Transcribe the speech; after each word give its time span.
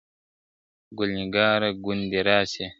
ګل 0.97 1.09
نګاره 1.19 1.69
ګوندي 1.83 2.21
را 2.27 2.39
سې. 2.51 2.65